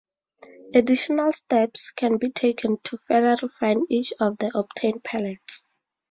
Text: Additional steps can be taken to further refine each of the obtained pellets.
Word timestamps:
Additional 0.73 1.31
steps 1.31 1.91
can 1.91 2.17
be 2.17 2.31
taken 2.31 2.79
to 2.85 2.97
further 2.97 3.35
refine 3.39 3.83
each 3.87 4.13
of 4.19 4.35
the 4.39 4.49
obtained 4.57 5.03
pellets. 5.03 5.67